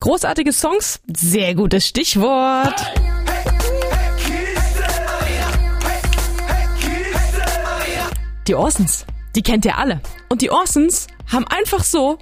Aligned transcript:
Großartige 0.00 0.52
Songs, 0.52 1.00
sehr 1.12 1.56
gutes 1.56 1.88
Stichwort. 1.88 2.80
Die 8.46 8.54
Orsons, 8.54 9.04
die 9.34 9.42
kennt 9.42 9.64
ihr 9.64 9.76
alle. 9.76 10.00
Und 10.28 10.40
die 10.40 10.52
Orsons 10.52 11.08
haben 11.26 11.48
einfach 11.48 11.82
so, 11.82 12.16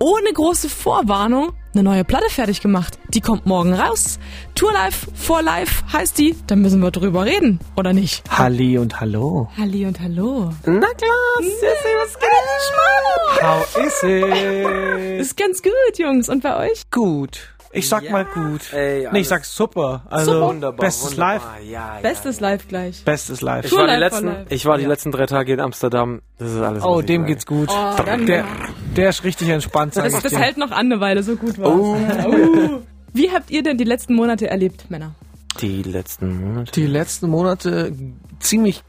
ohne 0.00 0.32
große 0.32 0.68
Vorwarnung, 0.68 1.52
eine 1.74 1.82
neue 1.82 2.04
Platte 2.04 2.28
fertig 2.30 2.60
gemacht. 2.60 2.98
Die 3.08 3.20
kommt 3.20 3.46
morgen 3.46 3.72
raus. 3.74 4.18
Tour 4.54 4.72
Life 4.72 5.06
for 5.14 5.42
Life 5.42 5.82
heißt 5.92 6.18
die. 6.18 6.36
Da 6.46 6.56
müssen 6.56 6.80
wir 6.80 6.90
drüber 6.90 7.24
reden, 7.24 7.60
oder 7.76 7.92
nicht? 7.92 8.22
Halli 8.30 8.78
und 8.78 9.00
Hallo. 9.00 9.48
Halli 9.58 9.86
und 9.86 10.00
Hallo. 10.00 10.52
Na 10.66 10.86
klar, 10.86 11.40
Sissi, 11.40 11.88
was 12.02 12.18
geht? 12.18 13.42
How 13.42 13.86
is 13.86 14.02
it? 14.02 15.20
Ist 15.20 15.36
ganz 15.36 15.62
gut, 15.62 15.98
Jungs. 15.98 16.28
Und 16.28 16.42
bei 16.42 16.70
euch? 16.70 16.90
Gut. 16.90 17.48
Ich 17.74 17.88
sag 17.88 18.02
Ja. 18.02 18.12
mal 18.12 18.26
gut. 18.26 18.70
Ey, 18.74 19.08
nee, 19.12 19.20
ich 19.20 19.28
sag 19.28 19.46
super. 19.46 20.02
Also 20.10 20.32
So 20.32 20.40
wunderbar, 20.48 20.84
bestes 20.84 21.12
wunderbar. 21.12 21.34
Live. 21.34 21.42
Ja, 21.70 21.94
ja, 21.96 22.00
Bestes 22.02 22.40
Live 22.40 22.68
gleich. 22.68 23.02
Bestes 23.02 23.40
Live. 23.40 23.64
Ich 23.64 23.72
war, 23.72 23.86
die 23.86 23.94
letzten, 23.96 24.36
ich 24.50 24.66
war 24.66 24.76
die 24.76 24.84
letzten 24.84 25.10
drei 25.10 25.24
Tage 25.24 25.54
in 25.54 25.60
Amsterdam. 25.60 26.20
Das 26.36 26.50
ist 26.50 26.60
alles. 26.60 26.84
Oh, 26.84 27.00
dem 27.00 27.24
geht's 27.24 27.46
gut. 27.46 27.70
Oh, 27.70 28.02
der, 28.26 28.44
der 28.96 29.08
ist 29.10 29.24
richtig 29.24 29.48
entspannt, 29.48 29.94
sag 29.94 30.04
Das, 30.04 30.14
ich 30.14 30.20
das 30.22 30.32
dir. 30.32 30.38
hält 30.38 30.56
noch 30.56 30.70
an 30.70 30.86
eine 30.92 31.00
Weile, 31.00 31.22
so 31.22 31.36
gut 31.36 31.58
war's. 31.58 31.70
Oh. 31.70 31.96
Wie 33.12 33.30
habt 33.30 33.50
ihr 33.50 33.62
denn 33.62 33.76
die 33.78 33.84
letzten 33.84 34.14
Monate 34.14 34.48
erlebt, 34.48 34.90
Männer? 34.90 35.14
Die 35.60 35.82
letzten 35.82 36.40
Monate. 36.40 36.72
die 36.72 36.86
letzten 36.86 37.28
Monate 37.28 37.94
ziemlich 38.40 38.82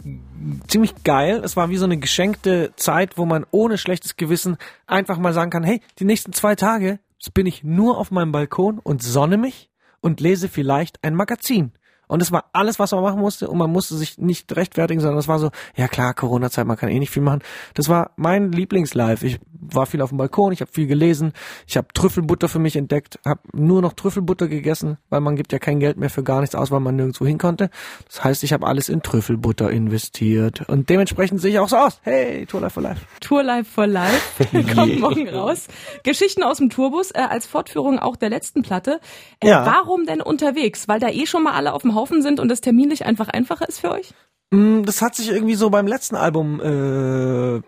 ziemlich 0.68 1.04
geil. 1.04 1.42
Es 1.44 1.58
war 1.58 1.70
wie 1.70 1.76
so 1.78 1.84
eine 1.86 1.98
geschenkte 1.98 2.72
Zeit, 2.78 3.18
wo 3.18 3.26
man 3.26 3.46
ohne 3.52 3.78
schlechtes 3.78 4.16
Gewissen 4.16 4.58
einfach 4.88 5.18
mal 5.18 5.34
sagen 5.34 5.52
kann, 5.52 5.64
hey, 5.64 5.82
die 6.00 6.06
nächsten 6.06 6.32
zwei 6.32 6.56
Tage 6.56 7.00
bin 7.34 7.46
ich 7.48 7.64
nur 7.64 7.98
auf 7.98 8.12
meinem 8.12 8.32
Balkon 8.32 8.80
und 8.80 9.04
sonne 9.04 9.38
mich 9.38 9.70
und 10.02 10.20
lese 10.22 10.48
vielleicht 10.50 11.04
ein 11.04 11.16
Magazin. 11.16 11.74
Und 12.08 12.22
das 12.22 12.32
war 12.32 12.46
alles, 12.54 12.80
was 12.80 12.92
man 12.92 13.02
machen 13.02 13.20
musste 13.20 13.48
und 13.48 13.58
man 13.58 13.72
musste 13.72 13.96
sich 13.96 14.18
nicht 14.18 14.56
rechtfertigen, 14.56 15.00
sondern 15.02 15.20
es 15.20 15.28
war 15.28 15.40
so, 15.40 15.50
ja 15.76 15.88
klar, 15.88 16.14
Corona-Zeit, 16.14 16.66
man 16.68 16.78
kann 16.78 16.90
eh 16.90 17.00
nicht 17.00 17.12
viel 17.12 17.24
machen. 17.24 17.42
Das 17.74 17.90
war 17.90 18.12
mein 18.16 18.52
Lieblingslife. 18.52 19.26
Ich 19.26 19.40
war 19.52 19.86
viel 19.86 20.02
auf 20.02 20.10
dem 20.10 20.18
Balkon, 20.18 20.52
ich 20.52 20.62
habe 20.62 20.72
viel 20.72 20.88
gelesen, 20.88 21.32
ich 21.68 21.78
habe 21.78 21.88
Trüffelbutter 21.94 22.50
für 22.50 22.60
mich 22.60 22.76
entdeckt, 22.76 23.20
habe 23.26 23.40
nur 23.54 23.82
noch 23.82 23.94
Trüffelbutter 23.94 24.48
gegessen, 24.48 24.98
weil 25.10 25.22
man 25.22 25.36
gibt 25.38 25.54
ja 25.54 25.60
kein 25.60 25.80
Geld 25.80 25.98
mehr 25.98 26.10
für 26.10 26.24
gar 26.24 26.42
nichts 26.42 26.54
aus, 26.56 26.70
weil 26.72 26.82
man 26.82 26.96
nirgendwo 26.98 27.26
hin 27.26 27.38
konnte. 27.38 27.70
Das 28.08 28.24
heißt, 28.24 28.44
ich 28.44 28.52
habe 28.54 28.68
alles 28.68 28.90
in 28.90 29.02
Trüffelbutter 29.02 29.70
investiert 29.72 30.68
und 30.68 30.90
dementsprechend 30.90 31.40
sehe 31.42 31.52
ich 31.52 31.60
auch 31.60 31.70
so 31.70 31.78
aus. 31.78 32.00
Hey, 32.04 32.46
Tour 32.46 32.62
Life 32.62 32.74
for 32.74 32.84
Life. 32.84 33.06
Tour 33.22 33.44
Life 33.44 33.72
for 33.72 33.88
Life 33.88 34.46
kommt 34.76 35.00
morgen 35.00 35.30
raus. 35.30 35.68
Geschichten 36.04 36.44
aus 36.44 36.58
dem 36.58 36.70
Tourbus 36.70 37.12
äh, 37.12 37.20
als 37.20 37.48
Fortführung 37.48 38.00
auch 38.00 38.16
der 38.18 38.30
letzten 38.30 38.62
Platte. 38.62 39.00
Äh, 39.40 39.50
Ja. 39.50 39.66
Warum 39.66 40.06
denn 40.06 40.22
unterwegs? 40.22 40.88
Weil 40.88 41.00
da 41.00 41.08
eh 41.10 41.26
schon 41.26 41.44
mal 41.44 41.54
alle 41.54 41.74
auf 41.74 41.84
dem 41.84 41.93
Haufen 41.96 42.22
sind 42.22 42.40
und 42.40 42.52
es 42.52 42.62
terminlich 42.62 43.06
einfach 43.06 43.30
einfacher 43.30 43.68
ist 43.68 43.80
für 43.80 43.92
euch? 43.92 44.14
Mm, 44.52 44.84
Das 44.84 45.02
hat 45.02 45.16
sich 45.16 45.30
irgendwie 45.30 45.56
so 45.56 45.70
beim 45.70 45.88
letzten 45.88 46.16
Album 46.16 46.60
äh, 46.62 47.62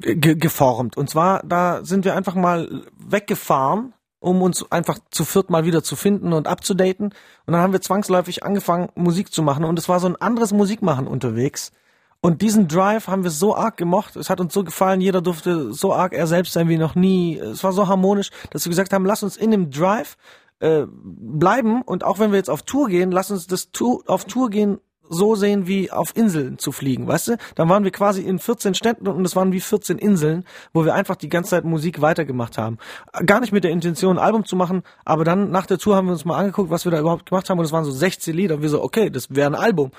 ge 0.00 0.34
geformt. 0.36 0.96
Und 0.96 1.10
zwar, 1.10 1.42
da 1.44 1.84
sind 1.84 2.04
wir 2.04 2.14
einfach 2.14 2.34
mal 2.34 2.84
weggefahren, 2.98 3.94
um 4.20 4.40
uns 4.42 4.70
einfach 4.70 4.98
zu 5.10 5.24
viert 5.24 5.50
mal 5.50 5.64
wieder 5.64 5.82
zu 5.82 5.96
finden 5.96 6.32
und 6.32 6.46
abzudaten. 6.46 7.06
Und 7.06 7.52
dann 7.52 7.60
haben 7.60 7.72
wir 7.72 7.80
zwangsläufig 7.80 8.44
angefangen, 8.44 8.88
Musik 8.94 9.32
zu 9.32 9.42
machen. 9.42 9.64
Und 9.64 9.78
es 9.78 9.88
war 9.88 10.00
so 10.00 10.06
ein 10.06 10.16
anderes 10.16 10.52
Musikmachen 10.52 11.06
unterwegs. 11.06 11.72
Und 12.20 12.40
diesen 12.40 12.68
Drive 12.68 13.06
haben 13.06 13.22
wir 13.22 13.30
so 13.30 13.54
arg 13.54 13.76
gemocht. 13.76 14.16
Es 14.16 14.30
hat 14.30 14.40
uns 14.40 14.54
so 14.54 14.64
gefallen. 14.64 15.02
Jeder 15.02 15.20
durfte 15.20 15.74
so 15.74 15.92
arg 15.92 16.14
er 16.14 16.26
selbst 16.26 16.54
sein 16.54 16.70
wie 16.70 16.78
noch 16.78 16.94
nie. 16.94 17.38
Es 17.38 17.62
war 17.62 17.72
so 17.72 17.86
harmonisch, 17.86 18.30
dass 18.50 18.64
wir 18.64 18.70
gesagt 18.70 18.94
haben, 18.94 19.04
lass 19.04 19.22
uns 19.22 19.36
in 19.36 19.50
dem 19.50 19.70
Drive 19.70 20.16
äh, 20.60 20.86
bleiben. 20.88 21.82
Und 21.82 22.04
auch 22.04 22.18
wenn 22.18 22.30
wir 22.30 22.38
jetzt 22.38 22.50
auf 22.50 22.62
Tour 22.62 22.88
gehen, 22.88 23.10
lass 23.10 23.30
uns 23.30 23.46
das 23.46 23.70
Tour, 23.70 24.02
auf 24.06 24.24
Tour 24.24 24.50
gehen 24.50 24.78
so 25.08 25.34
sehen, 25.34 25.66
wie 25.66 25.90
auf 25.90 26.16
Inseln 26.16 26.58
zu 26.58 26.72
fliegen, 26.72 27.06
weißt 27.06 27.28
du? 27.28 27.36
Dann 27.54 27.68
waren 27.68 27.84
wir 27.84 27.90
quasi 27.90 28.22
in 28.22 28.38
14 28.38 28.74
Städten 28.74 29.06
und 29.06 29.24
es 29.24 29.36
waren 29.36 29.52
wie 29.52 29.60
14 29.60 29.98
Inseln, 29.98 30.44
wo 30.72 30.84
wir 30.84 30.94
einfach 30.94 31.16
die 31.16 31.28
ganze 31.28 31.50
Zeit 31.50 31.64
Musik 31.64 32.00
weitergemacht 32.00 32.58
haben. 32.58 32.78
Gar 33.26 33.40
nicht 33.40 33.52
mit 33.52 33.64
der 33.64 33.70
Intention, 33.70 34.18
ein 34.18 34.24
Album 34.24 34.44
zu 34.44 34.56
machen, 34.56 34.82
aber 35.04 35.24
dann 35.24 35.50
nach 35.50 35.66
der 35.66 35.78
Tour 35.78 35.96
haben 35.96 36.06
wir 36.06 36.12
uns 36.12 36.24
mal 36.24 36.38
angeguckt, 36.38 36.70
was 36.70 36.84
wir 36.84 36.92
da 36.92 37.00
überhaupt 37.00 37.26
gemacht 37.26 37.50
haben 37.50 37.58
und 37.58 37.64
es 37.64 37.72
waren 37.72 37.84
so 37.84 37.92
16 37.92 38.34
Lieder 38.34 38.56
und 38.56 38.62
wir 38.62 38.68
so, 38.68 38.82
okay, 38.82 39.10
das 39.10 39.34
wäre 39.34 39.48
ein 39.48 39.54
Album. 39.54 39.90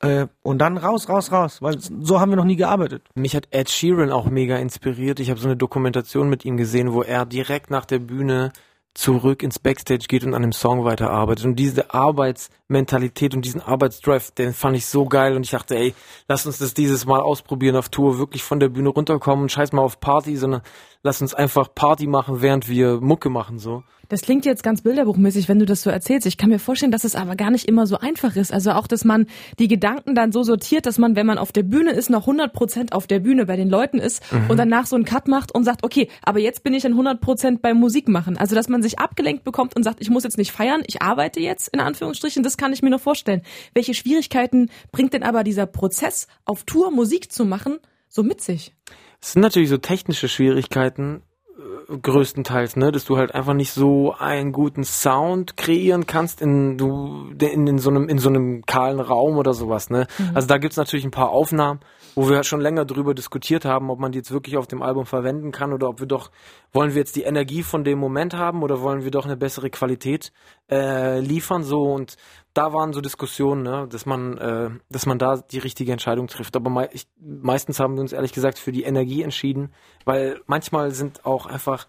Äh, 0.00 0.28
und 0.42 0.58
dann 0.58 0.78
raus, 0.78 1.08
raus, 1.08 1.30
raus, 1.30 1.60
weil 1.60 1.76
so 1.78 2.20
haben 2.20 2.30
wir 2.30 2.36
noch 2.36 2.44
nie 2.44 2.56
gearbeitet. 2.56 3.02
Mich 3.14 3.36
hat 3.36 3.48
Ed 3.50 3.68
Sheeran 3.70 4.10
auch 4.10 4.26
mega 4.26 4.56
inspiriert. 4.56 5.20
Ich 5.20 5.30
habe 5.30 5.40
so 5.40 5.46
eine 5.46 5.56
Dokumentation 5.56 6.30
mit 6.30 6.44
ihm 6.44 6.56
gesehen, 6.56 6.92
wo 6.92 7.02
er 7.02 7.26
direkt 7.26 7.70
nach 7.70 7.84
der 7.84 7.98
Bühne 7.98 8.52
zurück 8.94 9.42
ins 9.42 9.58
Backstage 9.58 10.06
geht 10.08 10.24
und 10.24 10.34
an 10.34 10.42
dem 10.42 10.52
Song 10.52 10.84
weiterarbeitet. 10.84 11.44
Und 11.44 11.56
diese 11.56 11.94
Arbeitsmentalität 11.94 13.34
und 13.34 13.44
diesen 13.44 13.60
Arbeitsdrive, 13.60 14.32
den 14.32 14.52
fand 14.52 14.76
ich 14.76 14.86
so 14.86 15.06
geil 15.06 15.36
und 15.36 15.44
ich 15.44 15.50
dachte, 15.50 15.76
ey, 15.76 15.94
lass 16.28 16.46
uns 16.46 16.58
das 16.58 16.74
dieses 16.74 17.06
Mal 17.06 17.20
ausprobieren 17.20 17.76
auf 17.76 17.88
Tour, 17.88 18.18
wirklich 18.18 18.42
von 18.42 18.60
der 18.60 18.68
Bühne 18.68 18.88
runterkommen 18.88 19.42
und 19.42 19.52
scheiß 19.52 19.72
mal 19.72 19.82
auf 19.82 20.00
Party, 20.00 20.36
sondern 20.36 20.62
lass 21.02 21.22
uns 21.22 21.34
einfach 21.34 21.72
Party 21.74 22.06
machen, 22.06 22.42
während 22.42 22.68
wir 22.68 23.00
Mucke 23.00 23.30
machen, 23.30 23.58
so. 23.58 23.84
Das 24.10 24.22
klingt 24.22 24.44
jetzt 24.44 24.64
ganz 24.64 24.82
bilderbuchmäßig, 24.82 25.48
wenn 25.48 25.60
du 25.60 25.66
das 25.66 25.82
so 25.82 25.88
erzählst. 25.88 26.26
Ich 26.26 26.36
kann 26.36 26.50
mir 26.50 26.58
vorstellen, 26.58 26.90
dass 26.90 27.04
es 27.04 27.14
aber 27.14 27.36
gar 27.36 27.52
nicht 27.52 27.66
immer 27.66 27.86
so 27.86 27.96
einfach 27.96 28.34
ist. 28.34 28.52
Also 28.52 28.72
auch, 28.72 28.88
dass 28.88 29.04
man 29.04 29.26
die 29.60 29.68
Gedanken 29.68 30.16
dann 30.16 30.32
so 30.32 30.42
sortiert, 30.42 30.86
dass 30.86 30.98
man, 30.98 31.14
wenn 31.14 31.26
man 31.26 31.38
auf 31.38 31.52
der 31.52 31.62
Bühne 31.62 31.92
ist, 31.92 32.10
noch 32.10 32.22
100 32.22 32.52
Prozent 32.52 32.92
auf 32.92 33.06
der 33.06 33.20
Bühne 33.20 33.46
bei 33.46 33.54
den 33.54 33.70
Leuten 33.70 34.00
ist 34.00 34.20
und 34.48 34.56
danach 34.56 34.86
so 34.86 34.96
einen 34.96 35.04
Cut 35.04 35.28
macht 35.28 35.54
und 35.54 35.62
sagt, 35.62 35.84
okay, 35.84 36.08
aber 36.22 36.40
jetzt 36.40 36.64
bin 36.64 36.74
ich 36.74 36.82
dann 36.82 36.92
100 36.92 37.20
Prozent 37.20 37.62
beim 37.62 37.78
Musik 37.78 38.08
machen. 38.08 38.36
Also, 38.36 38.56
dass 38.56 38.68
man 38.68 38.82
sich 38.82 38.98
abgelenkt 38.98 39.44
bekommt 39.44 39.76
und 39.76 39.84
sagt, 39.84 40.00
ich 40.00 40.10
muss 40.10 40.24
jetzt 40.24 40.38
nicht 40.38 40.50
feiern, 40.50 40.82
ich 40.88 41.02
arbeite 41.02 41.38
jetzt, 41.38 41.68
in 41.68 41.78
Anführungsstrichen, 41.78 42.42
das 42.42 42.56
kann 42.56 42.72
ich 42.72 42.82
mir 42.82 42.90
nur 42.90 42.98
vorstellen. 42.98 43.42
Welche 43.74 43.94
Schwierigkeiten 43.94 44.70
bringt 44.90 45.12
denn 45.12 45.22
aber 45.22 45.44
dieser 45.44 45.66
Prozess, 45.66 46.26
auf 46.44 46.64
Tour 46.64 46.90
Musik 46.90 47.30
zu 47.30 47.44
machen, 47.44 47.78
so 48.08 48.24
mit 48.24 48.40
sich? 48.40 48.74
Es 49.22 49.34
sind 49.34 49.42
natürlich 49.42 49.68
so 49.68 49.76
technische 49.76 50.26
Schwierigkeiten, 50.26 51.22
größtenteils, 52.02 52.76
ne, 52.76 52.92
dass 52.92 53.04
du 53.04 53.16
halt 53.16 53.34
einfach 53.34 53.54
nicht 53.54 53.72
so 53.72 54.14
einen 54.18 54.52
guten 54.52 54.84
Sound 54.84 55.56
kreieren 55.56 56.06
kannst 56.06 56.40
in 56.40 56.78
du 56.78 57.30
in, 57.40 57.66
in 57.66 57.78
so 57.78 57.90
einem 57.90 58.08
in 58.08 58.18
so 58.18 58.28
einem 58.28 58.64
kahlen 58.66 59.00
Raum 59.00 59.36
oder 59.36 59.52
sowas, 59.54 59.90
ne? 59.90 60.06
Also 60.34 60.46
da 60.46 60.58
gibt's 60.58 60.76
natürlich 60.76 61.04
ein 61.04 61.10
paar 61.10 61.30
Aufnahmen, 61.30 61.80
wo 62.14 62.28
wir 62.28 62.42
schon 62.44 62.60
länger 62.60 62.84
drüber 62.84 63.14
diskutiert 63.14 63.64
haben, 63.64 63.90
ob 63.90 63.98
man 63.98 64.12
die 64.12 64.18
jetzt 64.18 64.30
wirklich 64.30 64.56
auf 64.56 64.66
dem 64.66 64.82
Album 64.82 65.06
verwenden 65.06 65.52
kann 65.52 65.72
oder 65.72 65.88
ob 65.88 66.00
wir 66.00 66.06
doch 66.06 66.30
wollen 66.72 66.90
wir 66.90 66.98
jetzt 66.98 67.16
die 67.16 67.22
Energie 67.22 67.62
von 67.62 67.84
dem 67.84 67.98
Moment 67.98 68.34
haben 68.34 68.62
oder 68.62 68.80
wollen 68.80 69.04
wir 69.04 69.10
doch 69.10 69.24
eine 69.24 69.36
bessere 69.36 69.70
Qualität 69.70 70.32
äh, 70.70 71.20
liefern 71.20 71.64
so 71.64 71.82
und 71.82 72.16
da 72.54 72.72
waren 72.72 72.92
so 72.92 73.00
Diskussionen, 73.00 73.62
ne, 73.62 73.86
dass 73.88 74.06
man, 74.06 74.38
äh, 74.38 74.70
dass 74.88 75.06
man 75.06 75.18
da 75.18 75.36
die 75.36 75.58
richtige 75.58 75.92
Entscheidung 75.92 76.26
trifft. 76.26 76.56
Aber 76.56 76.70
mei 76.70 76.88
ich, 76.92 77.06
meistens 77.20 77.78
haben 77.78 77.94
wir 77.94 78.00
uns 78.00 78.12
ehrlich 78.12 78.32
gesagt 78.32 78.58
für 78.58 78.72
die 78.72 78.82
Energie 78.82 79.22
entschieden, 79.22 79.72
weil 80.04 80.40
manchmal 80.46 80.90
sind 80.90 81.24
auch 81.24 81.46
einfach 81.46 81.86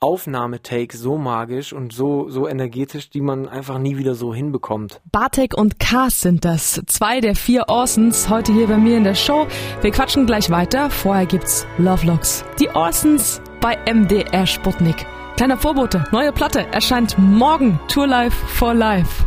Aufnahmetakes 0.00 0.98
so 0.98 1.16
magisch 1.16 1.72
und 1.72 1.92
so 1.92 2.28
so 2.28 2.48
energetisch, 2.48 3.10
die 3.10 3.20
man 3.20 3.48
einfach 3.48 3.78
nie 3.78 3.96
wieder 3.96 4.16
so 4.16 4.34
hinbekommt. 4.34 5.00
Bartek 5.12 5.56
und 5.56 5.78
Kars 5.78 6.20
sind 6.20 6.44
das. 6.44 6.82
Zwei 6.86 7.20
der 7.20 7.36
vier 7.36 7.68
Orsons 7.68 8.28
heute 8.28 8.52
hier 8.52 8.66
bei 8.66 8.78
mir 8.78 8.96
in 8.96 9.04
der 9.04 9.14
Show. 9.14 9.46
Wir 9.80 9.92
quatschen 9.92 10.26
gleich 10.26 10.50
weiter. 10.50 10.90
Vorher 10.90 11.26
gibt's 11.26 11.64
Lovelocks. 11.78 12.44
Die 12.58 12.68
Orsons 12.70 13.40
bei 13.60 13.78
MDR 13.86 14.44
Sputnik. 14.44 15.06
Kleiner 15.36 15.56
Vorbote, 15.56 16.04
neue 16.12 16.32
Platte 16.32 16.66
erscheint 16.72 17.16
morgen. 17.18 17.80
Tour 17.88 18.06
Life 18.06 18.36
for 18.46 18.74
Life. 18.74 19.24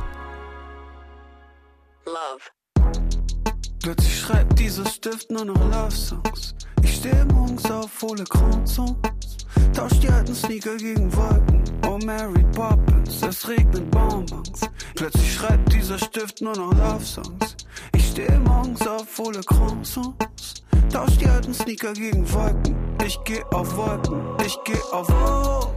Plötzlich 3.86 4.20
schreibt 4.20 4.58
dieser 4.58 4.86
Stift 4.86 5.30
nur 5.30 5.46
noch 5.46 5.60
Love 5.72 5.92
Songs. 5.92 6.56
Ich 6.82 6.96
stehe 6.96 7.26
morgens 7.26 7.70
auf, 7.70 7.92
hole 8.02 8.24
Croissants. 8.24 9.38
Tausch 9.76 10.00
die 10.00 10.10
alten 10.10 10.34
Sneaker 10.34 10.76
gegen 10.78 11.16
Wolken. 11.16 11.64
Oh 11.88 12.00
Mary 12.04 12.44
Poppins, 12.56 13.22
es 13.22 13.48
regnet 13.48 13.92
Bonbons. 13.92 14.62
Plötzlich 14.96 15.36
schreibt 15.36 15.72
dieser 15.72 16.00
Stift 16.00 16.42
nur 16.42 16.56
noch 16.56 16.74
Love 16.74 17.04
Songs. 17.04 17.56
Ich 17.96 18.08
stehe 18.08 18.40
morgens 18.40 18.88
auf, 18.88 19.06
hole 19.20 19.42
Croissants. 19.42 20.64
Tausch 20.92 21.18
die 21.18 21.28
alten 21.28 21.54
Sneaker 21.54 21.94
gegen 21.94 22.32
Wolken. 22.34 22.76
Ich 23.06 23.20
geh 23.24 23.44
auf 23.52 23.76
Wolken, 23.78 24.22
ich 24.44 24.58
geh 24.64 24.80
auf 24.92 25.08
oh. 25.10 25.75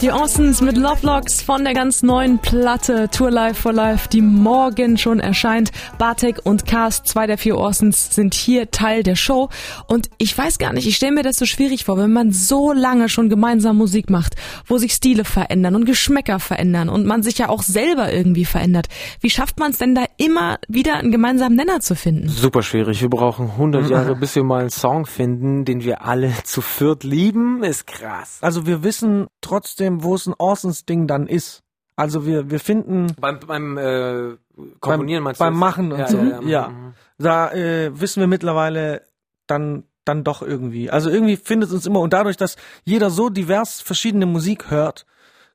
Die 0.00 0.10
Orsons 0.10 0.60
mit 0.60 0.76
Lovelocks 0.76 1.42
von 1.42 1.64
der 1.64 1.74
ganz 1.74 2.02
neuen 2.02 2.38
Platte 2.38 3.08
Tour 3.10 3.30
Life 3.30 3.62
for 3.62 3.72
Life, 3.72 4.08
die 4.08 4.20
morgen 4.20 4.96
schon 4.96 5.20
erscheint. 5.20 5.70
Bartek 5.98 6.40
und 6.44 6.66
Cast, 6.66 7.06
zwei 7.06 7.26
der 7.26 7.38
vier 7.38 7.56
Orsons, 7.56 8.14
sind 8.14 8.34
hier 8.34 8.70
Teil 8.70 9.02
der 9.02 9.16
Show. 9.16 9.48
Und 9.86 10.08
ich 10.18 10.36
weiß 10.36 10.58
gar 10.58 10.72
nicht, 10.72 10.86
ich 10.86 10.96
stelle 10.96 11.12
mir 11.12 11.22
das 11.22 11.36
so 11.36 11.46
schwierig 11.46 11.84
vor, 11.84 11.98
wenn 11.98 12.12
man 12.12 12.32
so 12.32 12.72
lange 12.72 13.08
schon 13.08 13.28
gemeinsam 13.28 13.76
Musik 13.76 14.10
macht, 14.10 14.34
wo 14.66 14.78
sich 14.78 14.92
Stile 14.92 15.24
verändern 15.24 15.74
und 15.76 15.84
Geschmäcker 15.84 16.38
verändern 16.38 16.88
und 16.88 17.06
man 17.06 17.22
sich 17.22 17.38
ja 17.38 17.48
auch 17.48 17.62
selber 17.62 18.12
irgendwie 18.12 18.44
verändert. 18.44 18.88
Wie 19.20 19.30
schafft 19.30 19.58
man 19.58 19.72
es 19.72 19.78
denn 19.78 19.94
da 19.94 20.04
immer 20.16 20.58
wieder 20.68 20.96
einen 20.96 21.12
gemeinsamen 21.12 21.56
Nenner 21.56 21.80
zu 21.80 21.94
finden? 21.94 22.28
Super 22.28 22.62
schwierig. 22.62 23.02
Wir 23.02 23.10
brauchen 23.10 23.50
100 23.50 23.90
Jahre, 23.90 24.16
bis 24.16 24.36
wir 24.36 24.44
mal 24.44 24.60
einen 24.60 24.70
Song 24.70 25.06
finden, 25.06 25.64
den 25.64 25.82
wir 25.82 26.04
alle 26.04 26.32
zu 26.44 26.60
viert 26.60 27.04
lieben. 27.04 27.62
Ist 27.62 27.86
krass. 27.86 28.38
Also 28.40 28.66
wir 28.66 28.82
wissen 28.82 29.26
trotz 29.40 29.71
trotzdem, 29.72 30.02
wo 30.02 30.14
es 30.14 30.26
ein 30.26 30.34
Orsons-Ding 30.38 31.06
dann 31.06 31.26
ist. 31.26 31.62
Also 31.96 32.26
wir, 32.26 32.50
wir 32.50 32.60
finden 32.60 33.14
Beim, 33.20 33.38
beim 33.40 33.78
äh, 33.78 34.36
Komponieren 34.80 35.22
meinst 35.24 35.38
beim 35.38 35.54
du? 35.54 35.58
Machen 35.58 35.92
und 35.92 35.98
ja, 35.98 36.08
so. 36.08 36.18
Ja, 36.18 36.24
ja, 36.24 36.40
Ja. 36.42 36.68
mhm. 36.68 36.94
da 37.18 37.52
äh, 37.52 38.00
wissen 38.00 38.20
wir 38.20 38.26
mittlerweile 38.26 39.02
dann 39.46 39.84
dann 40.04 40.24
doch 40.24 40.42
irgendwie. 40.42 40.90
Also 40.90 41.10
irgendwie 41.10 41.36
findet 41.36 41.68
es 41.68 41.74
uns 41.74 41.86
immer 41.86 42.00
und 42.00 42.12
dadurch, 42.12 42.36
dass 42.36 42.56
jeder 42.84 43.10
so 43.10 43.28
divers 43.28 43.80
verschiedene 43.80 44.26
Musik 44.26 44.68
hört, 44.68 45.06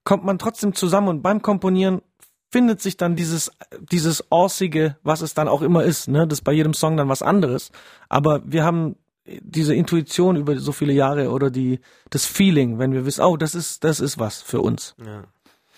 kommt 0.06 0.24
man 0.24 0.40
trotzdem 0.40 0.74
zusammen 0.74 1.10
und 1.10 1.22
beim 1.22 1.42
Komponieren 1.42 2.02
findet 2.50 2.82
sich 2.82 2.96
dann 2.96 3.18
dieses 3.18 3.52
dieses 3.92 4.24
Orsige, 4.32 4.96
was 5.04 5.22
es 5.22 5.34
dann 5.34 5.50
auch 5.50 5.62
immer 5.62 5.84
ist, 5.84 6.08
ne, 6.08 6.26
das 6.28 6.40
ist 6.40 6.44
bei 6.46 6.54
jedem 6.54 6.74
Song 6.74 6.96
dann 6.96 7.10
was 7.10 7.22
anderes, 7.22 7.72
aber 8.08 8.42
wir 8.46 8.64
haben 8.64 8.96
diese 9.42 9.76
Intuition 9.76 10.36
über 10.36 10.58
so 10.58 10.72
viele 10.72 10.94
Jahre 10.94 11.30
oder 11.32 11.50
die 11.50 11.80
das 12.10 12.26
Feeling, 12.26 12.80
wenn 12.80 12.94
wir 12.94 13.06
wissen, 13.06 13.24
oh, 13.24 13.38
das 13.38 13.56
ist 13.56 13.84
das 13.84 14.00
ist 14.00 14.18
was 14.20 14.42
für 14.42 14.62
uns. 14.62 14.96
Ja. 15.06 15.24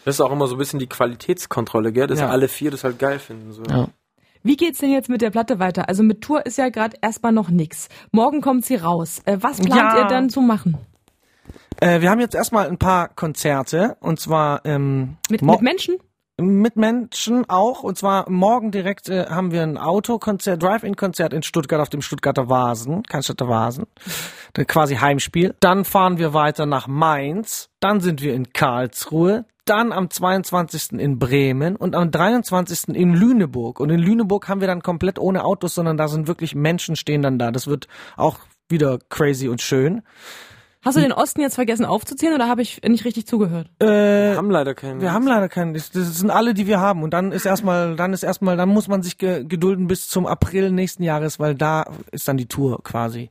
Das 0.06 0.16
ist 0.16 0.22
auch 0.22 0.32
immer 0.32 0.48
so 0.48 0.56
ein 0.56 0.58
bisschen 0.60 0.80
die 0.80 0.88
Qualitätskontrolle, 0.88 1.92
gell? 1.92 2.08
Dass 2.08 2.20
Ja. 2.20 2.30
alle 2.30 2.48
vier 2.48 2.72
das 2.72 2.84
halt 2.84 3.00
geil 3.00 3.20
finden. 3.20 3.52
So. 3.52 3.64
Ja. 3.64 3.88
Wie 4.44 4.56
geht's 4.56 4.80
denn 4.80 4.92
jetzt 4.92 5.10
mit 5.10 5.22
der 5.22 5.32
Platte 5.32 5.60
weiter? 5.60 5.90
Also 5.90 6.02
mit 6.04 6.22
Tour 6.22 6.46
ist 6.46 6.58
ja 6.58 6.70
gerade 6.70 6.96
erstmal 7.02 7.34
noch 7.34 7.50
nix. 7.50 7.90
Morgen 8.12 8.40
kommt 8.42 8.66
sie 8.66 8.76
raus. 8.76 9.22
Äh, 9.26 9.38
was 9.42 9.58
plant 9.58 9.76
Ja. 9.94 9.98
ihr 10.00 10.08
dann 10.08 10.30
zu 10.30 10.40
machen? 10.42 10.78
Äh, 11.82 12.02
wir 12.02 12.10
haben 12.10 12.20
jetzt 12.22 12.36
erstmal 12.36 12.68
ein 12.68 12.78
paar 12.78 13.10
Konzerte 13.10 13.98
und 14.00 14.20
zwar 14.20 14.66
ähm, 14.66 15.18
Mit, 15.30 15.42
mit 15.42 15.62
Menschen? 15.62 15.98
Mit 16.42 16.76
Menschen 16.76 17.50
auch. 17.50 17.84
Und 17.84 17.98
zwar 17.98 18.30
morgen 18.30 18.72
direkt 18.72 19.10
äh, 19.10 19.26
haben 19.28 19.52
wir 19.52 19.64
ein 19.64 19.78
Autokonzert, 19.78 20.62
Drive-In-Konzert 20.62 21.34
in 21.34 21.44
Stuttgart 21.44 21.82
auf 21.82 21.90
dem 21.90 22.02
Stuttgarter 22.02 22.50
Vasen, 22.50 23.04
Cannstatter 23.04 23.48
Vasen. 23.48 23.86
Dann 24.54 24.68
quasi 24.68 24.96
Heimspiel. 24.96 25.56
Dann 25.60 25.86
fahren 25.86 26.18
wir 26.18 26.34
weiter 26.34 26.66
nach 26.66 26.88
Mainz. 26.88 27.70
Dann 27.80 28.00
sind 28.00 28.22
wir 28.22 28.34
in 28.34 28.54
Karlsruhe. 28.54 29.46
Dann 29.66 29.92
am 29.92 30.10
22. 30.10 30.94
in 30.94 31.20
Bremen 31.20 31.76
und 31.76 31.96
am 31.96 32.10
23. 32.10 32.96
in 32.96 33.14
Lüneburg. 33.14 33.80
Und 33.80 33.92
in 33.92 34.00
Lüneburg 34.00 34.48
haben 34.48 34.62
wir 34.62 34.68
dann 34.68 34.82
komplett 34.82 35.20
ohne 35.20 35.44
Autos, 35.44 35.76
sondern 35.76 35.98
da 35.98 36.08
sind 36.08 36.28
wirklich 36.28 36.56
Menschen 36.56 36.96
stehen 36.96 37.22
dann 37.22 37.38
da. 37.38 37.52
Das 37.52 37.68
wird 37.68 37.88
auch 38.18 38.40
wieder 38.68 38.98
crazy 39.10 39.48
und 39.48 39.62
schön. 39.62 40.02
Hast 40.82 40.96
du 40.96 41.02
den 41.02 41.12
Osten 41.12 41.42
jetzt 41.42 41.56
vergessen 41.56 41.84
aufzuzählen 41.86 42.36
oder 42.36 42.48
habe 42.48 42.62
ich 42.62 42.82
nicht 42.88 43.04
richtig 43.04 43.28
zugehört? 43.28 43.70
Äh, 43.82 43.86
Wir 44.32 44.38
haben 44.38 44.50
leider 44.50 44.74
keinen. 44.74 45.02
Wir 45.02 45.12
haben 45.12 45.28
leider 45.28 45.50
keinen. 45.50 45.74
Das, 45.74 45.92
das 45.92 46.18
sind 46.18 46.32
alle, 46.32 46.54
die 46.54 46.68
wir 46.68 46.80
haben. 46.80 47.04
Und 47.04 47.14
dann 47.14 47.34
ist 47.34 47.46
erstmal, 47.46 47.98
dann 47.98 48.14
ist 48.14 48.24
erstmal, 48.24 48.56
dann 48.56 48.70
muss 48.70 48.88
man 48.88 49.02
sich 49.02 49.18
ge 49.18 49.44
gedulden 49.44 49.88
bis 49.88 50.08
zum 50.08 50.26
April 50.26 50.72
nächsten 50.72 51.04
Jahres, 51.04 51.38
weil 51.38 51.54
da 51.56 51.86
ist 52.12 52.28
dann 52.30 52.38
die 52.38 52.46
Tour 52.48 52.82
quasi. 52.84 53.30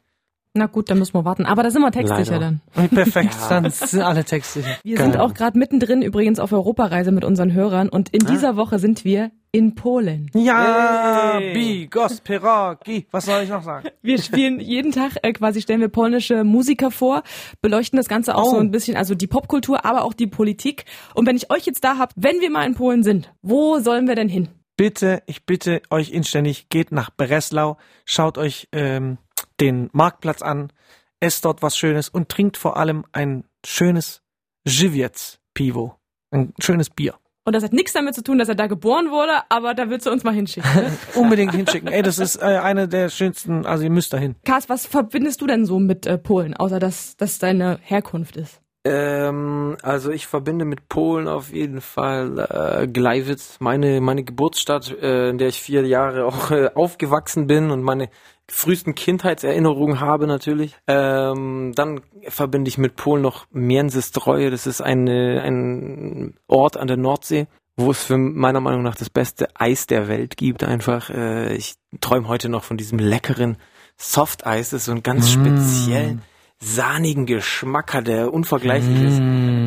Na 0.58 0.66
gut, 0.66 0.90
dann 0.90 0.98
müssen 0.98 1.14
wir 1.14 1.24
warten. 1.24 1.46
Aber 1.46 1.62
da 1.62 1.70
sind 1.70 1.82
wir 1.82 1.90
textsicher 1.92 2.38
Leider. 2.38 2.58
dann. 2.74 2.88
Perfekt, 2.88 3.36
dann 3.48 3.70
sind 3.70 4.02
alle 4.02 4.24
Texte. 4.24 4.64
Wir 4.82 4.96
sind 4.98 5.16
auch 5.16 5.32
gerade 5.34 5.56
mittendrin 5.58 6.02
übrigens 6.02 6.40
auf 6.40 6.52
Europareise 6.52 7.12
mit 7.12 7.24
unseren 7.24 7.52
Hörern 7.52 7.88
und 7.88 8.08
in 8.10 8.26
dieser 8.26 8.56
Woche 8.56 8.78
sind 8.78 9.04
wir 9.04 9.30
in 9.52 9.74
Polen. 9.76 10.30
Ja, 10.34 11.34
Hey. 11.38 11.54
Bigos, 11.54 12.20
Pierogi. 12.20 13.06
Was 13.12 13.26
soll 13.26 13.42
ich 13.44 13.48
noch 13.50 13.62
sagen? 13.62 13.88
Wir 14.02 14.18
spielen 14.20 14.60
jeden 14.60 14.92
Tag 14.92 15.12
äh, 15.22 15.32
quasi, 15.32 15.62
stellen 15.62 15.80
wir 15.80 15.88
polnische 15.88 16.42
Musiker 16.44 16.90
vor, 16.90 17.22
beleuchten 17.62 17.96
das 17.96 18.08
Ganze 18.08 18.34
auch 18.34 18.44
Oh. 18.48 18.50
so 18.50 18.58
ein 18.58 18.70
bisschen, 18.70 18.96
also 18.96 19.14
die 19.14 19.26
Popkultur, 19.26 19.84
aber 19.84 20.02
auch 20.04 20.12
die 20.12 20.26
Politik. 20.26 20.84
Und 21.14 21.26
wenn 21.26 21.36
ich 21.36 21.50
euch 21.50 21.64
jetzt 21.66 21.84
da 21.84 21.98
hab, 21.98 22.12
wenn 22.16 22.40
wir 22.40 22.50
mal 22.50 22.66
in 22.66 22.74
Polen 22.74 23.02
sind, 23.02 23.32
wo 23.42 23.78
sollen 23.78 24.06
wir 24.08 24.16
denn 24.16 24.28
hin? 24.28 24.48
Bitte, 24.76 25.22
ich 25.26 25.44
bitte 25.44 25.82
euch 25.90 26.10
inständig, 26.10 26.68
geht 26.68 26.92
nach 26.92 27.10
Breslau, 27.10 27.78
schaut 28.04 28.38
euch 28.38 28.68
ähm, 28.72 29.18
den 29.60 29.88
Marktplatz 29.92 30.42
an, 30.42 30.72
esst 31.20 31.44
dort 31.44 31.62
was 31.62 31.76
Schönes 31.76 32.08
und 32.08 32.28
trinkt 32.28 32.56
vor 32.56 32.76
allem 32.76 33.04
ein 33.12 33.44
schönes 33.64 34.22
Żywiec 34.66 35.38
Pivo. 35.54 35.96
Ein 36.30 36.52
schönes 36.60 36.90
Bier. 36.90 37.14
Und 37.44 37.54
das 37.54 37.64
hat 37.64 37.72
nichts 37.72 37.94
damit 37.94 38.14
zu 38.14 38.22
tun, 38.22 38.38
dass 38.38 38.50
er 38.50 38.54
da 38.54 38.66
geboren 38.66 39.10
wurde, 39.10 39.32
aber 39.48 39.72
da 39.72 39.88
willst 39.88 40.06
du 40.06 40.10
uns 40.10 40.22
mal 40.22 40.34
hinschicken. 40.34 40.70
Ne? 40.74 40.92
Unbedingt 41.14 41.54
hinschicken. 41.54 41.88
Ey, 41.88 42.02
das 42.02 42.18
ist 42.18 42.36
äh, 42.36 42.44
eine 42.44 42.88
der 42.88 43.08
schönsten, 43.08 43.64
also 43.64 43.84
ihr 43.84 43.90
müsst 43.90 44.12
dahin. 44.12 44.36
Kars, 44.44 44.68
was 44.68 44.84
verbindest 44.84 45.40
du 45.40 45.46
denn 45.46 45.64
so 45.64 45.78
mit 45.78 46.06
äh, 46.06 46.18
Polen, 46.18 46.52
außer 46.52 46.78
dass 46.78 47.16
das 47.16 47.38
deine 47.38 47.78
Herkunft 47.82 48.36
ist? 48.36 48.60
Ähm, 48.84 49.76
also 49.82 50.10
ich 50.10 50.26
verbinde 50.26 50.64
mit 50.64 50.88
Polen 50.88 51.26
auf 51.26 51.52
jeden 51.52 51.80
Fall 51.80 52.38
äh, 52.38 52.86
Gleiwitz, 52.86 53.56
meine 53.60 54.00
meine 54.00 54.22
Geburtsstadt, 54.22 54.96
äh, 55.02 55.30
in 55.30 55.38
der 55.38 55.48
ich 55.48 55.60
vier 55.60 55.86
Jahre 55.86 56.24
auch 56.24 56.50
äh, 56.50 56.70
aufgewachsen 56.74 57.48
bin 57.48 57.70
und 57.70 57.82
meine 57.82 58.08
frühesten 58.48 58.94
Kindheitserinnerungen 58.94 60.00
habe 60.00 60.26
natürlich. 60.26 60.76
Ähm, 60.86 61.72
dann 61.74 62.00
verbinde 62.28 62.68
ich 62.68 62.78
mit 62.78 62.96
Polen 62.96 63.22
noch 63.22 63.46
Międzyzdroje, 63.50 64.50
das 64.50 64.66
ist 64.66 64.80
eine, 64.80 65.42
ein 65.42 66.34
Ort 66.46 66.76
an 66.76 66.86
der 66.86 66.96
Nordsee, 66.96 67.46
wo 67.76 67.90
es 67.90 68.04
für 68.04 68.16
meiner 68.16 68.60
Meinung 68.60 68.82
nach 68.82 68.96
das 68.96 69.10
beste 69.10 69.48
Eis 69.54 69.86
der 69.86 70.08
Welt 70.08 70.36
gibt 70.36 70.64
einfach. 70.64 71.10
Äh, 71.10 71.54
ich 71.56 71.74
träume 72.00 72.28
heute 72.28 72.48
noch 72.48 72.64
von 72.64 72.76
diesem 72.76 72.98
leckeren 72.98 73.58
Softeis, 73.96 74.70
das 74.70 74.84
so 74.84 74.92
einen 74.92 75.02
ganz 75.02 75.30
speziellen 75.30 76.22
sahnigen 76.60 77.26
Geschmack 77.26 77.94
hat, 77.94 78.06
der 78.06 78.32
unvergleichlich 78.32 79.02
ist. 79.02 79.20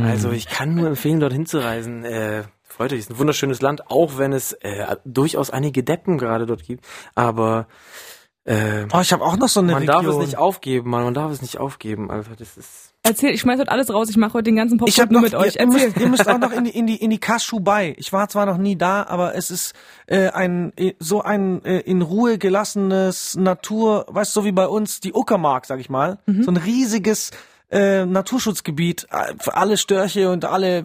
Also 0.05 0.31
ich 0.31 0.47
kann 0.47 0.75
nur 0.75 0.87
empfehlen, 0.87 1.19
dorthin 1.19 1.45
zu 1.45 1.59
reisen. 1.59 2.03
Äh, 2.03 2.43
freut 2.63 2.91
euch, 2.91 2.99
ist 2.99 3.11
ein 3.11 3.19
wunderschönes 3.19 3.61
Land, 3.61 3.89
auch 3.89 4.17
wenn 4.17 4.33
es 4.33 4.53
äh, 4.53 4.95
durchaus 5.05 5.49
einige 5.49 5.83
Deppen 5.83 6.17
gerade 6.17 6.45
dort 6.45 6.63
gibt. 6.63 6.85
Aber 7.15 7.67
äh, 8.45 8.85
Oh, 8.93 8.99
ich 9.01 9.13
habe 9.13 9.23
auch 9.23 9.37
noch 9.37 9.47
so 9.49 9.59
eine 9.59 9.73
man 9.73 9.81
Region. 9.83 10.03
darf 10.05 10.13
es 10.15 10.17
nicht 10.25 10.37
aufgeben, 10.37 10.89
Mann. 10.89 11.03
Man 11.03 11.13
darf 11.13 11.31
es 11.31 11.41
nicht 11.41 11.57
aufgeben, 11.59 12.09
Alter. 12.11 12.31
Das 12.37 12.57
ist 12.57 12.87
Erzähl, 13.03 13.33
ich 13.33 13.41
schmeiß 13.41 13.59
heute 13.59 13.71
alles 13.71 13.91
raus, 13.91 14.09
ich 14.11 14.17
mache 14.17 14.33
heute 14.33 14.43
den 14.43 14.55
ganzen 14.55 14.75
ich 14.75 14.79
Podcast 14.79 14.99
habe 15.01 15.13
nur 15.13 15.21
noch, 15.21 15.29
mit 15.31 15.35
euch. 15.35 15.55
ihr, 15.55 15.61
ihr, 15.61 15.67
Erzähl. 15.67 15.87
müsst, 15.87 15.97
ihr 15.99 16.07
müsst 16.07 16.27
auch 16.29 16.37
noch 16.37 16.51
in 16.51 16.65
die 16.65 16.69
in 16.69 16.85
die 16.85 16.97
in 16.97 17.09
die 17.09 17.17
Kaschubei. 17.19 17.95
Ich 17.97 18.13
war 18.13 18.27
zwar 18.29 18.45
noch 18.45 18.57
nie 18.57 18.75
da, 18.75 19.03
aber 19.07 19.33
es 19.33 19.49
ist 19.49 19.73
äh, 20.05 20.29
ein 20.29 20.71
äh, 20.77 20.93
so 20.99 21.21
ein 21.23 21.65
äh, 21.65 21.79
in 21.79 22.03
Ruhe 22.03 22.37
gelassenes 22.37 23.35
Natur, 23.37 24.05
weißt 24.09 24.35
du, 24.35 24.41
so 24.41 24.45
wie 24.45 24.51
bei 24.51 24.67
uns 24.67 24.99
die 24.99 25.13
Uckermark, 25.13 25.65
sag 25.65 25.79
ich 25.79 25.89
mal, 25.89 26.19
Mhm. 26.27 26.43
so 26.43 26.51
ein 26.51 26.57
riesiges 26.57 27.31
äh, 27.71 28.05
Naturschutzgebiet 28.05 29.07
äh, 29.11 29.33
für 29.39 29.55
alle 29.55 29.77
Störche 29.77 30.29
und 30.29 30.45
alle 30.45 30.83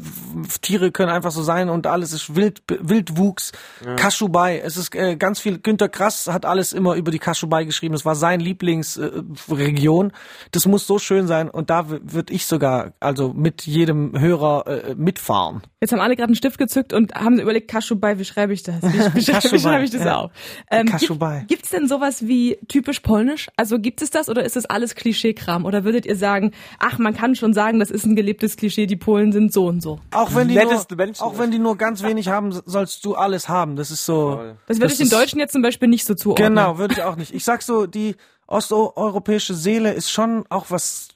Tiere 0.62 0.92
können 0.92 1.10
einfach 1.10 1.32
so 1.32 1.42
sein 1.42 1.68
und 1.68 1.86
alles 1.86 2.12
ist 2.12 2.36
wild 2.36 2.62
Wildwuchs. 2.68 3.52
Kaschubei, 3.96 4.60
es 4.64 4.76
ist 4.76 4.94
äh, 4.94 5.16
ganz 5.16 5.40
viel. 5.40 5.58
Günter 5.58 5.88
Grass 5.88 6.28
hat 6.28 6.46
alles 6.46 6.72
immer 6.72 6.94
über 6.94 7.10
die 7.10 7.18
Kaschubei 7.18 7.64
geschrieben. 7.64 7.94
Es 7.94 8.04
war 8.04 8.14
sein 8.14 8.40
Lieblingsregion. 8.40 10.10
Äh, 10.10 10.12
das 10.52 10.66
muss 10.66 10.86
so 10.86 10.98
schön 10.98 11.26
sein 11.26 11.50
und 11.50 11.70
da 11.70 11.88
würde 11.88 12.32
ich 12.32 12.46
sogar 12.46 12.92
also 13.00 13.32
mit 13.32 13.66
jedem 13.66 14.18
Hörer 14.18 14.66
äh, 14.66 14.94
mitfahren. 14.94 15.62
Jetzt 15.80 15.92
haben 15.92 16.00
alle 16.00 16.16
gerade 16.16 16.28
einen 16.28 16.36
Stift 16.36 16.58
gezückt 16.58 16.92
und 16.92 17.14
haben 17.14 17.38
überlegt, 17.38 17.68
Kaschubai, 17.68 18.18
wie 18.18 18.24
schreibe 18.24 18.52
ich 18.52 18.62
das? 18.62 18.82
Wie, 18.82 19.14
wie, 19.14 19.22
schreibe, 19.22 19.40
Kaschubai, 19.40 19.82
ich 19.82 19.90
das 19.90 20.04
ja. 20.04 20.16
auf? 20.16 20.30
Ähm, 20.70 20.86
Kaschubai. 20.86 21.38
gibt, 21.40 21.48
gibt's 21.48 21.70
denn 21.70 21.88
sowas 21.88 22.26
wie 22.26 22.58
typisch 22.68 23.00
polnisch? 23.00 23.48
Also 23.56 23.78
gibt 23.78 24.02
es 24.02 24.10
das 24.10 24.28
oder 24.28 24.44
ist 24.44 24.54
das 24.54 24.66
alles 24.66 24.94
Klischeekram? 24.94 25.64
Oder 25.64 25.84
würdet 25.84 26.06
ihr 26.06 26.14
sagen, 26.14 26.52
ach, 26.78 26.98
man 26.98 27.14
kann 27.14 27.34
schon 27.34 27.54
sagen, 27.54 27.78
das 27.80 27.90
ist 27.90 28.04
ein 28.04 28.16
gelebtes 28.16 28.56
Klischee, 28.56 28.86
die 28.86 28.96
Polen 28.96 29.32
sind 29.32 29.52
so 29.52 29.66
und 29.66 29.82
so? 29.82 30.00
Auch 30.12 30.34
wenn 30.34 30.48
die 30.48 30.54
nur, 30.54 30.86
Menschen. 30.96 31.22
auch 31.22 31.38
wenn 31.38 31.50
die 31.50 31.58
nur 31.58 31.76
ganz 31.76 32.02
wenig 32.02 32.28
haben, 32.28 32.52
sollst 32.64 33.04
du 33.04 33.14
alles 33.14 33.48
haben. 33.48 33.76
Das 33.76 33.90
ist 33.90 34.04
so. 34.04 34.40
Das 34.66 34.78
würde 34.78 34.92
ich 34.92 34.98
den 34.98 35.10
Deutschen 35.10 35.38
jetzt 35.38 35.52
zum 35.52 35.62
Beispiel 35.62 35.88
nicht 35.88 36.06
so 36.06 36.14
zuordnen. 36.14 36.54
Genau, 36.54 36.78
würde 36.78 36.94
ich 36.94 37.02
auch 37.02 37.16
nicht. 37.16 37.34
Ich 37.34 37.44
sag 37.44 37.62
so, 37.62 37.86
die 37.86 38.16
osteuropäische 38.46 39.54
Seele 39.54 39.92
ist 39.92 40.10
schon 40.10 40.44
auch 40.48 40.66
was 40.68 41.08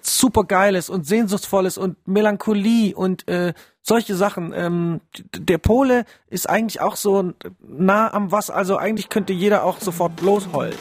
super 0.00 0.44
geiles 0.44 0.90
und 0.90 1.06
sehnsuchtsvolles 1.06 1.78
und 1.78 1.96
Melancholie 2.06 2.94
und 2.94 3.26
äh, 3.28 3.54
solche 3.80 4.14
Sachen. 4.16 4.52
Ähm, 4.54 5.00
der 5.36 5.58
Pole 5.58 6.04
ist 6.28 6.48
eigentlich 6.48 6.80
auch 6.80 6.96
so 6.96 7.32
nah 7.60 8.12
am 8.12 8.32
was, 8.32 8.50
also 8.50 8.76
eigentlich 8.76 9.08
könnte 9.08 9.32
jeder 9.32 9.64
auch 9.64 9.80
sofort 9.80 10.20
losheulen. 10.20 10.76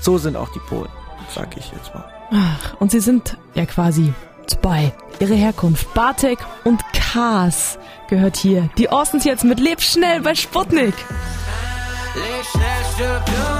So 0.00 0.18
sind 0.18 0.36
auch 0.36 0.50
die 0.52 0.60
Polen, 0.60 0.90
sag 1.34 1.56
ich 1.56 1.72
jetzt 1.72 1.94
mal. 1.94 2.17
Ach, 2.30 2.74
und 2.80 2.90
sie 2.90 3.00
sind 3.00 3.36
ja 3.54 3.66
quasi 3.66 4.12
zwei. 4.46 4.92
Ihre 5.20 5.34
Herkunft, 5.34 5.92
Bartek 5.94 6.38
und 6.64 6.80
Kas 6.92 7.78
gehört 8.08 8.36
hier. 8.36 8.68
Die 8.78 8.88
Orsons 8.88 9.24
jetzt 9.24 9.44
mit 9.44 9.60
Leb 9.60 9.80
schnell 9.80 10.20
bei 10.20 10.34
Sputnik. 10.34 10.94
Leb 12.14 12.44
schnell, 12.44 12.84
stirb 12.94 13.57